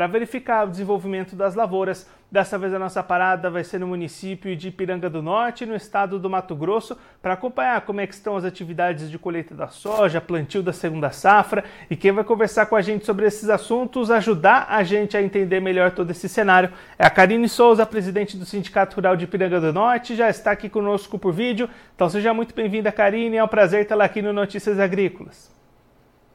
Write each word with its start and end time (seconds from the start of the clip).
para 0.00 0.06
verificar 0.06 0.66
o 0.66 0.70
desenvolvimento 0.70 1.36
das 1.36 1.54
lavouras. 1.54 2.08
Dessa 2.32 2.56
vez 2.56 2.72
a 2.72 2.78
nossa 2.78 3.02
parada 3.02 3.50
vai 3.50 3.62
ser 3.62 3.78
no 3.78 3.86
município 3.86 4.56
de 4.56 4.68
Ipiranga 4.68 5.10
do 5.10 5.20
Norte, 5.20 5.66
no 5.66 5.76
estado 5.76 6.18
do 6.18 6.30
Mato 6.30 6.56
Grosso, 6.56 6.96
para 7.20 7.34
acompanhar 7.34 7.82
como 7.82 8.00
é 8.00 8.06
que 8.06 8.14
estão 8.14 8.34
as 8.34 8.42
atividades 8.42 9.10
de 9.10 9.18
colheita 9.18 9.54
da 9.54 9.68
soja, 9.68 10.18
plantio 10.18 10.62
da 10.62 10.72
segunda 10.72 11.10
safra. 11.10 11.64
E 11.90 11.96
quem 11.96 12.12
vai 12.12 12.24
conversar 12.24 12.64
com 12.64 12.76
a 12.76 12.80
gente 12.80 13.04
sobre 13.04 13.26
esses 13.26 13.50
assuntos, 13.50 14.10
ajudar 14.10 14.68
a 14.70 14.82
gente 14.82 15.18
a 15.18 15.22
entender 15.22 15.60
melhor 15.60 15.90
todo 15.90 16.10
esse 16.10 16.30
cenário, 16.30 16.72
é 16.98 17.04
a 17.04 17.10
Karine 17.10 17.46
Souza, 17.46 17.84
presidente 17.84 18.38
do 18.38 18.46
Sindicato 18.46 18.96
Rural 18.96 19.18
de 19.18 19.24
Ipiranga 19.24 19.60
do 19.60 19.70
Norte, 19.70 20.16
já 20.16 20.30
está 20.30 20.50
aqui 20.50 20.70
conosco 20.70 21.18
por 21.18 21.34
vídeo. 21.34 21.68
Então 21.94 22.08
seja 22.08 22.32
muito 22.32 22.54
bem-vinda, 22.54 22.90
Karine, 22.90 23.36
é 23.36 23.44
um 23.44 23.48
prazer 23.48 23.86
tê-la 23.86 24.06
aqui 24.06 24.22
no 24.22 24.32
Notícias 24.32 24.80
Agrícolas. 24.80 25.59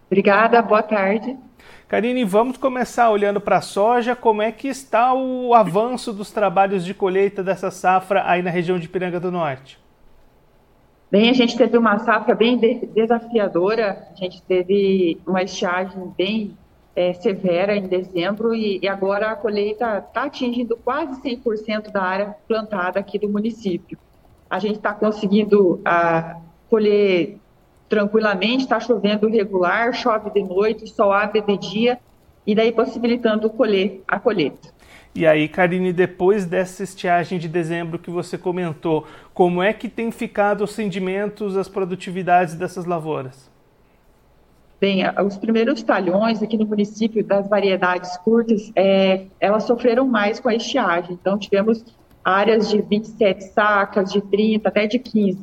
Obrigada, 0.08 0.62
boa 0.62 0.84
tarde. 0.84 1.38
Karine, 1.88 2.24
vamos 2.24 2.58
começar 2.58 3.10
olhando 3.10 3.40
para 3.40 3.58
a 3.58 3.62
soja. 3.62 4.16
Como 4.16 4.42
é 4.42 4.52
que 4.52 4.68
está 4.68 5.14
o 5.14 5.54
avanço 5.54 6.12
dos 6.12 6.32
trabalhos 6.32 6.84
de 6.84 6.94
colheita 6.94 7.44
dessa 7.44 7.72
safra 7.72 8.24
aí 8.26 8.42
na 8.42 8.50
região 8.50 8.78
de 8.78 8.88
Piranga 8.88 9.20
do 9.20 9.32
Norte? 9.32 9.80
Bem, 11.12 11.30
a 11.30 11.34
gente 11.34 11.56
teve 11.56 11.78
uma 11.78 12.00
safra 12.00 12.36
bem 12.36 12.58
desafiadora. 12.94 14.08
A 14.12 14.16
gente 14.16 14.42
teve 14.42 15.20
uma 15.26 15.44
estiagem 15.44 16.12
bem 16.18 16.58
é, 16.96 17.14
severa 17.14 17.76
em 17.76 17.88
dezembro 17.88 18.56
e, 18.56 18.80
e 18.82 18.88
agora 18.88 19.32
a 19.32 19.36
colheita 19.36 20.00
está 20.00 20.24
atingindo 20.24 20.78
quase 20.78 21.22
100% 21.22 21.92
da 21.92 22.02
área 22.02 22.36
plantada 22.48 23.00
aqui 23.00 23.20
do 23.20 23.30
município. 23.30 23.98
A 24.50 24.60
gente 24.60 24.78
está 24.78 24.94
conseguindo 24.94 25.82
a, 25.84 26.18
ah, 26.18 26.42
colher 26.70 27.38
tranquilamente, 27.88 28.64
está 28.64 28.80
chovendo 28.80 29.30
regular, 29.30 29.94
chove 29.94 30.30
de 30.32 30.44
noite, 30.44 30.88
sol 30.88 31.12
abre 31.12 31.42
de 31.42 31.58
dia, 31.58 32.00
e 32.46 32.54
daí 32.54 32.72
possibilitando 32.72 33.50
colher 33.50 34.04
a 34.08 34.20
colheita. 34.20 34.74
E 35.16 35.26
aí, 35.26 35.48
Karine, 35.48 35.94
depois 35.94 36.46
dessa 36.46 36.84
estiagem 36.84 37.40
de 37.40 37.48
dezembro 37.48 37.98
que 37.98 38.12
você 38.12 38.38
comentou, 38.38 39.08
como 39.34 39.64
é 39.64 39.72
que 39.72 39.88
tem 39.88 40.12
ficado 40.12 40.64
os 40.64 40.76
rendimentos, 40.76 41.56
as 41.56 41.70
produtividades 41.70 42.54
dessas 42.54 42.86
lavouras? 42.86 43.50
Bem, 44.80 45.04
os 45.26 45.38
primeiros 45.38 45.82
talhões 45.82 46.44
aqui 46.44 46.58
no 46.58 46.66
município 46.66 47.24
das 47.24 47.48
variedades 47.48 48.18
curtas, 48.18 48.74
é, 48.76 49.24
elas 49.40 49.64
sofreram 49.64 50.06
mais 50.06 50.38
com 50.40 50.50
a 50.50 50.56
estiagem. 50.56 51.14
Então, 51.14 51.38
tivemos 51.40 51.86
áreas 52.24 52.70
de 52.70 52.82
27 52.82 53.46
sacas, 53.46 54.12
de 54.12 54.20
30, 54.20 54.68
até 54.68 54.86
de 54.86 55.00
15. 55.00 55.40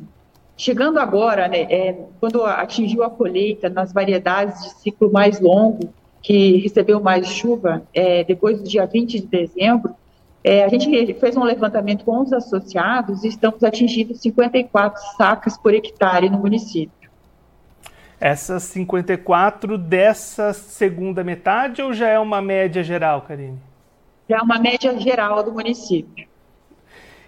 Chegando 0.55 0.99
agora, 0.99 1.47
né, 1.47 1.61
é, 1.63 1.95
quando 2.19 2.43
atingiu 2.45 3.03
a 3.03 3.09
colheita 3.09 3.69
nas 3.69 3.91
variedades 3.91 4.61
de 4.63 4.69
ciclo 4.81 5.11
mais 5.11 5.39
longo, 5.39 5.93
que 6.21 6.57
recebeu 6.57 7.01
mais 7.01 7.27
chuva, 7.27 7.83
é, 7.93 8.23
depois 8.23 8.61
do 8.61 8.67
dia 8.67 8.85
20 8.85 9.19
de 9.19 9.27
dezembro, 9.27 9.93
é, 10.43 10.63
a 10.63 10.69
gente 10.69 11.13
fez 11.15 11.35
um 11.35 11.43
levantamento 11.43 12.03
com 12.03 12.21
os 12.21 12.31
associados 12.33 13.23
e 13.23 13.29
estamos 13.29 13.63
atingindo 13.63 14.13
54 14.13 15.01
sacas 15.17 15.57
por 15.57 15.73
hectare 15.73 16.29
no 16.29 16.37
município. 16.37 17.09
Essas 18.19 18.63
54 18.63 19.77
dessa 19.77 20.53
segunda 20.53 21.23
metade 21.23 21.81
ou 21.81 21.93
já 21.93 22.07
é 22.07 22.19
uma 22.19 22.41
média 22.41 22.83
geral, 22.83 23.21
Karine? 23.21 23.59
Já 24.29 24.37
é 24.37 24.41
uma 24.41 24.59
média 24.59 24.97
geral 24.99 25.43
do 25.43 25.51
município. 25.51 26.27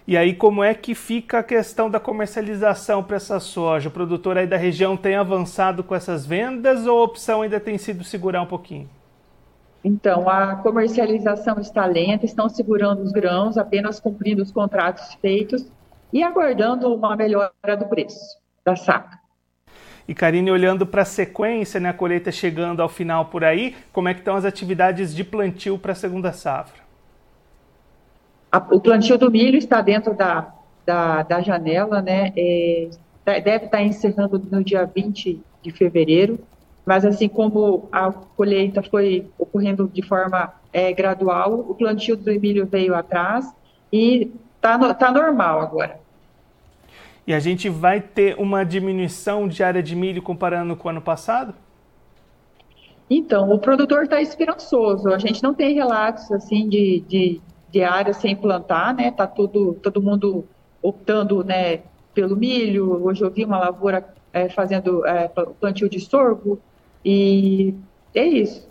E 0.08 0.16
aí, 0.16 0.34
como 0.34 0.62
é 0.62 0.72
que 0.72 0.94
fica 0.94 1.40
a 1.40 1.42
questão 1.42 1.90
da 1.90 1.98
comercialização 1.98 3.02
para 3.02 3.16
essa 3.16 3.40
soja? 3.40 3.88
O 3.88 3.92
produtor 3.92 4.38
aí 4.38 4.46
da 4.46 4.56
região 4.56 4.96
tem 4.96 5.16
avançado 5.16 5.82
com 5.82 5.96
essas 5.96 6.24
vendas 6.24 6.86
ou 6.86 7.00
a 7.00 7.02
opção 7.02 7.42
ainda 7.42 7.58
tem 7.58 7.76
sido 7.76 8.04
segurar 8.04 8.40
um 8.40 8.46
pouquinho? 8.46 8.88
Então, 9.82 10.28
a 10.28 10.54
comercialização 10.56 11.58
está 11.58 11.84
lenta, 11.86 12.24
estão 12.24 12.48
segurando 12.48 13.02
os 13.02 13.10
grãos, 13.10 13.58
apenas 13.58 13.98
cumprindo 13.98 14.42
os 14.42 14.52
contratos 14.52 15.14
feitos 15.14 15.66
e 16.12 16.22
aguardando 16.22 16.94
uma 16.94 17.16
melhora 17.16 17.76
do 17.76 17.86
preço 17.86 18.38
da 18.64 18.76
saca. 18.76 19.18
E 20.06 20.14
Karine, 20.14 20.52
olhando 20.52 20.86
para 20.86 21.02
a 21.02 21.04
sequência, 21.04 21.80
né, 21.80 21.88
a 21.88 21.92
colheita 21.92 22.30
chegando 22.30 22.80
ao 22.80 22.88
final 22.88 23.24
por 23.24 23.42
aí, 23.42 23.74
como 23.92 24.08
é 24.08 24.14
que 24.14 24.20
estão 24.20 24.36
as 24.36 24.44
atividades 24.44 25.12
de 25.12 25.24
plantio 25.24 25.76
para 25.76 25.92
a 25.92 25.96
segunda 25.96 26.32
safra? 26.32 26.85
A, 28.50 28.58
o 28.58 28.80
plantio 28.80 29.18
do 29.18 29.30
milho 29.30 29.58
está 29.58 29.80
dentro 29.80 30.14
da, 30.14 30.52
da, 30.84 31.22
da 31.22 31.40
janela, 31.40 32.00
né? 32.00 32.32
É, 32.36 32.90
deve 33.24 33.66
estar 33.66 33.82
encerrando 33.82 34.40
no 34.50 34.62
dia 34.62 34.84
20 34.84 35.40
de 35.62 35.70
fevereiro, 35.72 36.38
mas 36.84 37.04
assim 37.04 37.28
como 37.28 37.88
a 37.90 38.12
colheita 38.12 38.82
foi 38.82 39.28
ocorrendo 39.36 39.90
de 39.92 40.02
forma 40.02 40.52
é, 40.72 40.92
gradual, 40.92 41.66
o 41.68 41.74
plantio 41.74 42.16
do 42.16 42.30
milho 42.40 42.66
veio 42.66 42.94
atrás 42.94 43.52
e 43.92 44.30
está 44.54 44.78
no, 44.78 44.94
tá 44.94 45.10
normal 45.10 45.60
agora. 45.60 45.98
E 47.26 47.34
a 47.34 47.40
gente 47.40 47.68
vai 47.68 48.00
ter 48.00 48.38
uma 48.38 48.64
diminuição 48.64 49.48
de 49.48 49.62
área 49.62 49.82
de 49.82 49.96
milho 49.96 50.22
comparando 50.22 50.76
com 50.76 50.86
o 50.86 50.90
ano 50.90 51.00
passado? 51.00 51.54
Então, 53.10 53.50
o 53.50 53.58
produtor 53.58 54.04
está 54.04 54.20
esperançoso. 54.20 55.08
A 55.08 55.18
gente 55.18 55.42
não 55.42 55.52
tem 55.52 55.74
relatos 55.74 56.30
assim 56.30 56.68
de, 56.68 57.00
de 57.08 57.40
de 57.70 57.82
área 57.82 58.12
sem 58.12 58.34
plantar, 58.34 58.94
né? 58.94 59.10
Tá 59.10 59.26
tudo, 59.26 59.74
todo 59.82 60.02
mundo 60.02 60.44
optando, 60.82 61.42
né, 61.42 61.80
pelo 62.14 62.36
milho. 62.36 63.04
Hoje 63.04 63.22
eu 63.22 63.30
vi 63.30 63.44
uma 63.44 63.58
lavoura 63.58 64.06
é, 64.32 64.48
fazendo 64.48 65.04
é, 65.06 65.28
plantio 65.28 65.88
de 65.88 66.00
sorgo 66.00 66.60
e 67.04 67.74
é 68.14 68.24
isso. 68.24 68.66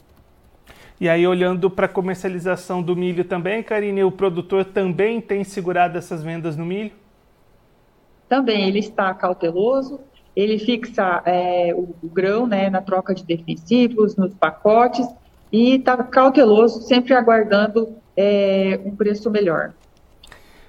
E 1.00 1.10
aí, 1.10 1.28
olhando 1.28 1.70
para 1.70 1.88
a 1.88 1.90
comercialização 1.90 2.82
do 2.82 2.96
milho 2.96 3.26
também, 3.26 3.62
Karine, 3.62 4.04
o 4.04 4.12
produtor 4.12 4.64
também 4.64 5.20
tem 5.20 5.44
segurado 5.44 5.98
essas 5.98 6.24
vendas 6.24 6.56
no 6.56 6.66
milho? 6.66 6.92
Também, 8.30 8.68
ele 8.68 8.80
está 8.80 9.14
cauteloso, 9.14 10.00
ele 10.36 10.58
fixa 10.58 11.22
é, 11.26 11.74
o, 11.76 11.94
o, 12.02 12.08
grão 12.08 12.48
né, 12.48 12.70
na 12.70 12.82
troca 12.82 13.14
de 13.14 13.26
defensivos, 13.26 14.16
nos 14.16 14.34
pacotes, 14.34 15.06
e 15.56 15.76
está 15.76 15.96
cauteloso, 16.04 16.82
sempre 16.82 17.14
aguardando 17.14 17.96
é, 18.18 18.78
um 18.84 18.94
preço 18.94 19.32
melhor. 19.32 19.72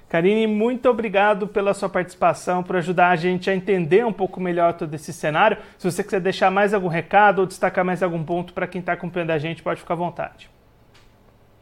Karine, 0.07 0.47
muito 0.47 0.87
obrigado 0.87 1.45
pela 1.45 1.73
sua 1.73 1.89
participação, 1.89 2.63
por 2.63 2.77
ajudar 2.77 3.09
a 3.09 3.15
gente 3.17 3.49
a 3.49 3.53
entender 3.53 4.05
um 4.05 4.13
pouco 4.13 4.39
melhor 4.39 4.75
todo 4.75 4.93
esse 4.93 5.11
cenário. 5.11 5.57
Se 5.77 5.91
você 5.91 6.01
quiser 6.01 6.21
deixar 6.21 6.49
mais 6.49 6.73
algum 6.73 6.87
recado 6.87 7.39
ou 7.39 7.45
destacar 7.45 7.83
mais 7.83 8.01
algum 8.01 8.23
ponto 8.23 8.53
para 8.53 8.65
quem 8.65 8.79
está 8.79 8.93
acompanhando 8.93 9.31
a 9.31 9.37
gente, 9.37 9.61
pode 9.61 9.81
ficar 9.81 9.95
à 9.95 9.97
vontade. 9.97 10.49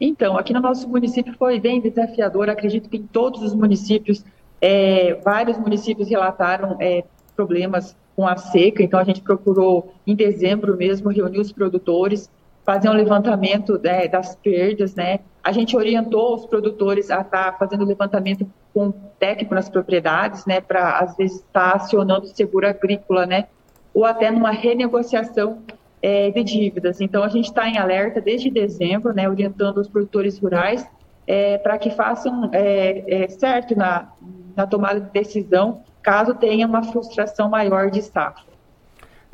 Então, 0.00 0.38
aqui 0.38 0.52
no 0.52 0.60
nosso 0.60 0.88
município 0.88 1.34
foi 1.36 1.58
bem 1.58 1.80
desafiador. 1.80 2.48
Acredito 2.48 2.88
que 2.88 2.98
em 2.98 3.06
todos 3.08 3.42
os 3.42 3.52
municípios, 3.52 4.24
é, 4.60 5.14
vários 5.24 5.58
municípios 5.58 6.08
relataram 6.08 6.76
é, 6.78 7.02
problemas 7.34 7.96
com 8.14 8.24
a 8.24 8.36
seca. 8.36 8.84
Então, 8.84 9.00
a 9.00 9.04
gente 9.04 9.20
procurou, 9.20 9.92
em 10.06 10.14
dezembro 10.14 10.76
mesmo, 10.76 11.10
reunir 11.10 11.40
os 11.40 11.50
produtores, 11.50 12.30
fazer 12.66 12.90
um 12.90 12.92
levantamento 12.92 13.80
né, 13.82 14.08
das 14.08 14.34
perdas, 14.34 14.96
né? 14.96 15.20
A 15.42 15.52
gente 15.52 15.76
orientou 15.76 16.34
os 16.34 16.46
produtores 16.46 17.12
a 17.12 17.20
estar 17.20 17.52
tá 17.52 17.56
fazendo 17.56 17.84
levantamento 17.84 18.44
com 18.74 18.92
técnico 19.20 19.54
nas 19.54 19.68
propriedades, 19.68 20.44
né, 20.44 20.60
para 20.60 20.98
às 20.98 21.16
vezes 21.16 21.36
estar 21.36 21.70
tá 21.70 21.76
acionando 21.76 22.26
seguro 22.26 22.68
agrícola, 22.68 23.24
né, 23.24 23.46
ou 23.94 24.04
até 24.04 24.32
numa 24.32 24.50
renegociação 24.50 25.62
é, 26.02 26.30
de 26.32 26.42
dívidas. 26.42 27.00
Então 27.00 27.22
a 27.22 27.28
gente 27.28 27.46
está 27.46 27.68
em 27.68 27.78
alerta 27.78 28.20
desde 28.20 28.50
dezembro, 28.50 29.14
né, 29.14 29.28
orientando 29.28 29.78
os 29.78 29.88
produtores 29.88 30.36
rurais 30.36 30.84
é, 31.24 31.58
para 31.58 31.78
que 31.78 31.90
façam 31.90 32.50
é, 32.52 33.22
é, 33.24 33.28
certo 33.28 33.76
na, 33.76 34.10
na 34.56 34.66
tomada 34.66 35.00
de 35.00 35.10
decisão 35.10 35.82
caso 36.02 36.34
tenha 36.34 36.66
uma 36.66 36.82
frustração 36.82 37.48
maior 37.48 37.90
de 37.90 38.02
safra. 38.02 38.55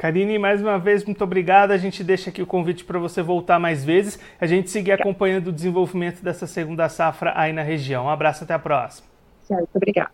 Karine, 0.03 0.37
mais 0.37 0.61
uma 0.61 0.81
vez, 0.81 1.05
muito 1.05 1.23
obrigada. 1.23 1.73
A 1.73 1.79
gente 1.79 2.03
deixa 2.03 2.29
aqui 2.29 2.43
o 2.43 2.47
convite 2.47 2.85
para 2.85 2.99
você 2.99 3.23
voltar 3.23 3.61
mais 3.61 3.85
vezes. 3.85 4.19
A 4.41 4.47
gente 4.49 4.69
seguir 4.69 4.91
acompanhando 4.91 5.47
o 5.47 5.53
desenvolvimento 5.53 6.25
dessa 6.25 6.45
segunda 6.45 6.89
safra 6.89 7.33
aí 7.37 7.53
na 7.53 7.63
região. 7.63 8.07
Um 8.07 8.11
abraço, 8.11 8.43
até 8.43 8.53
a 8.53 8.59
próxima. 8.59 9.07
Certo, 9.45 9.69
obrigada. 9.73 10.11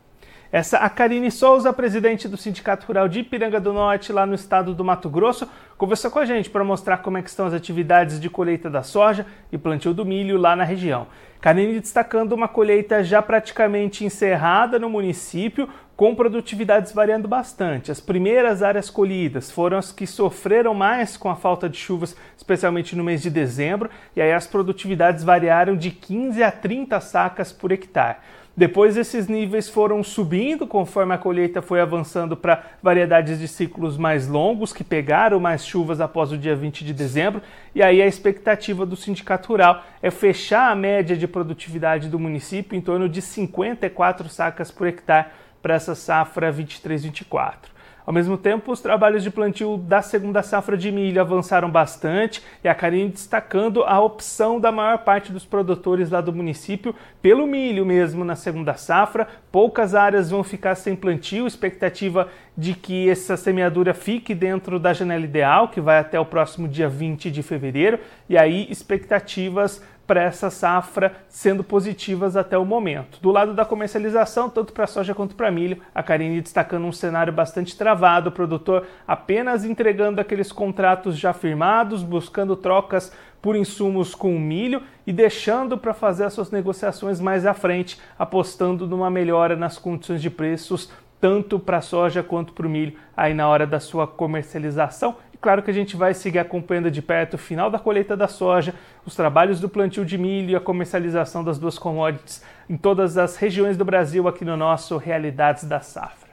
Essa 0.52 0.76
a 0.76 0.90
Karine 0.90 1.31
Souza, 1.31 1.73
presidente 1.73 2.29
do 2.29 2.37
Sindicato 2.37 2.87
Rural 2.87 3.08
de 3.08 3.20
Ipiranga 3.20 3.58
do 3.58 3.73
Norte, 3.73 4.12
lá 4.12 4.26
no 4.26 4.35
estado 4.35 4.75
do 4.75 4.85
Mato 4.85 5.08
Grosso, 5.08 5.49
conversou 5.79 6.11
com 6.11 6.19
a 6.19 6.26
gente 6.26 6.50
para 6.50 6.62
mostrar 6.62 6.99
como 6.99 7.17
é 7.17 7.20
estão 7.20 7.46
as 7.46 7.55
atividades 7.55 8.20
de 8.20 8.29
colheita 8.29 8.69
da 8.69 8.82
soja 8.82 9.25
e 9.50 9.56
plantio 9.56 9.94
do 9.94 10.05
milho 10.05 10.37
lá 10.37 10.55
na 10.55 10.64
região. 10.64 11.06
Karine 11.40 11.81
destacando 11.81 12.32
uma 12.32 12.49
colheita 12.49 13.02
já 13.02 13.23
praticamente 13.23 14.05
encerrada 14.05 14.79
no 14.79 14.90
município, 14.90 15.69
com 15.98 16.14
produtividades 16.14 16.92
variando 16.92 17.26
bastante. 17.26 17.90
As 17.90 18.00
primeiras 18.00 18.62
áreas 18.62 18.88
colhidas 18.88 19.50
foram 19.50 19.76
as 19.76 19.90
que 19.90 20.06
sofreram 20.06 20.72
mais 20.72 21.16
com 21.16 21.28
a 21.28 21.34
falta 21.34 21.68
de 21.68 21.76
chuvas, 21.76 22.14
especialmente 22.36 22.94
no 22.94 23.02
mês 23.02 23.20
de 23.20 23.28
dezembro, 23.28 23.90
e 24.14 24.22
aí 24.22 24.32
as 24.32 24.46
produtividades 24.46 25.24
variaram 25.24 25.76
de 25.76 25.90
15 25.90 26.40
a 26.40 26.52
30 26.52 27.00
sacas 27.00 27.52
por 27.52 27.72
hectare. 27.72 28.18
Depois 28.56 28.96
esses 28.96 29.26
níveis 29.26 29.68
foram 29.68 30.04
subindo 30.04 30.68
conforme 30.68 31.14
a 31.14 31.18
colheita 31.18 31.60
foi 31.60 31.80
avançando 31.80 32.36
para 32.36 32.62
variedades 32.80 33.40
de 33.40 33.48
ciclos 33.48 33.96
mais 33.96 34.28
longos, 34.28 34.72
que 34.72 34.84
pegaram 34.84 35.40
mais 35.40 35.66
chuvas 35.66 36.00
após 36.00 36.30
o 36.30 36.38
dia 36.38 36.54
20 36.54 36.84
de 36.84 36.92
dezembro, 36.92 37.42
e 37.74 37.82
aí 37.82 38.00
a 38.00 38.06
expectativa 38.06 38.86
do 38.86 38.94
sindicato 38.94 39.48
rural 39.48 39.82
é 40.00 40.12
fechar 40.12 40.70
a 40.70 40.76
média 40.76 41.16
de 41.16 41.26
produtividade 41.26 42.08
do 42.08 42.20
município 42.20 42.76
em 42.78 42.80
torno 42.80 43.08
de 43.08 43.20
54 43.20 44.28
sacas 44.28 44.70
por 44.70 44.86
hectare 44.86 45.26
para 45.62 45.75
essa 45.75 45.94
safra 45.94 46.52
23-24. 46.52 47.78
Ao 48.08 48.14
mesmo 48.14 48.38
tempo, 48.38 48.72
os 48.72 48.81
trabalhos 48.81 49.22
de 49.22 49.31
plantio 49.31 49.76
da 49.76 50.00
segunda 50.00 50.43
safra 50.43 50.78
de 50.78 50.90
milho 50.90 51.20
avançaram 51.20 51.70
bastante 51.70 52.43
e 52.64 52.69
a 52.69 52.75
Karine 52.75 53.10
destacando 53.10 53.84
a 53.84 54.00
opção 54.00 54.58
da 54.58 54.72
maior 54.72 55.05
parte 55.05 55.31
dos 55.31 55.44
produtores 55.44 56.08
lá 56.08 56.22
do 56.22 56.32
município 56.32 56.94
pelo 57.20 57.46
milho 57.46 57.84
mesmo 57.84 58.25
na 58.25 58.34
segunda 58.34 58.72
safra. 58.72 59.28
Poucas 59.52 59.94
áreas 59.94 60.31
vão 60.31 60.43
ficar 60.43 60.75
sem 60.75 60.96
plantio, 60.96 61.46
expectativa 61.46 62.28
de 62.56 62.72
que 62.72 63.11
essa 63.11 63.37
semeadura 63.37 63.93
fique 63.93 64.34
dentro 64.34 64.81
da 64.81 64.94
janela 64.94 65.26
ideal, 65.26 65.69
que 65.69 65.78
vai 65.78 65.99
até 65.99 66.19
o 66.19 66.25
próximo 66.25 66.66
dia 66.66 66.88
20 66.88 67.31
de 67.31 67.43
fevereiro, 67.43 68.00
e 68.26 68.38
aí 68.38 68.66
expectativas 68.70 69.82
para 70.08 70.22
essa 70.22 70.49
safra 70.49 71.12
sendo 71.28 71.62
positivas 71.62 72.34
até 72.34 72.56
o 72.56 72.64
momento. 72.64 73.20
Do 73.20 73.31
lado 73.31 73.52
da 73.52 73.66
comercialização, 73.66 74.49
tanto 74.49 74.72
para 74.72 74.87
soja 74.87 75.14
quanto 75.14 75.34
para 75.34 75.50
milho, 75.50 75.82
a 75.94 76.02
Karine 76.02 76.40
destacando 76.40 76.87
um 76.87 76.93
cenário 76.93 77.31
bastante 77.31 77.76
travado, 77.76 78.31
o 78.31 78.32
produtor 78.32 78.87
apenas 79.06 79.66
entregando 79.66 80.19
aqueles 80.19 80.50
contratos 80.50 81.19
já 81.19 81.34
firmados, 81.34 82.02
buscando 82.02 82.56
trocas 82.56 83.12
por 83.43 83.55
insumos 83.55 84.14
com 84.14 84.34
o 84.34 84.40
milho 84.40 84.82
e 85.06 85.12
deixando 85.12 85.76
para 85.76 85.93
fazer 85.93 86.25
as 86.25 86.32
suas 86.32 86.50
negociações 86.50 87.20
mais 87.20 87.44
à 87.44 87.52
frente, 87.52 88.00
apostando 88.19 88.87
numa 88.87 89.11
melhora 89.11 89.56
nas 89.56 89.76
condições 89.76 90.22
de 90.22 90.31
preços 90.31 90.90
tanto 91.20 91.58
para 91.58 91.78
a 91.78 91.82
soja 91.82 92.22
quanto 92.22 92.52
para 92.52 92.66
o 92.66 92.70
milho 92.70 92.96
aí 93.16 93.34
na 93.34 93.49
hora 93.49 93.66
da 93.66 93.81
sua 93.81 94.06
comercialização 94.06 95.16
Claro 95.40 95.62
que 95.62 95.70
a 95.70 95.75
gente 95.75 95.96
vai 95.96 96.14
seguir 96.14 96.40
acompanhando 96.40 96.90
de 96.90 97.00
perto 97.00 97.35
o 97.35 97.38
final 97.38 97.70
da 97.70 97.79
colheita 97.79 98.17
da 98.17 98.26
soja, 98.26 98.75
os 99.06 99.14
trabalhos 99.14 99.61
do 99.61 99.69
plantio 99.69 100.05
de 100.05 100.19
milho 100.19 100.50
e 100.50 100.56
a 100.56 100.61
comercialização 100.61 101.44
das 101.44 101.58
duas 101.58 101.79
commodities 101.79 102.43
em 102.69 102.76
todas 102.76 103.17
as 103.17 103.37
regiões 103.37 103.76
do 103.76 103.85
Brasil 103.85 104.26
aqui 104.26 104.44
no 104.44 104.56
nosso 104.56 104.96
Realidades 104.96 105.64
da 105.64 105.81
Safra. 105.81 106.31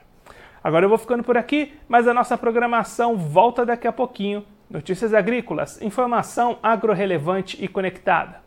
Agora 0.62 0.84
eu 0.84 0.88
vou 0.88 0.98
ficando 0.98 1.22
por 1.22 1.36
aqui, 1.36 1.74
mas 1.88 2.08
a 2.08 2.14
nossa 2.14 2.36
programação 2.36 3.16
volta 3.16 3.64
daqui 3.64 3.86
a 3.86 3.92
pouquinho. 3.92 4.44
Notícias 4.68 5.14
agrícolas, 5.14 5.80
informação 5.80 6.58
agro-relevante 6.60 7.56
e 7.62 7.68
conectada. 7.68 8.45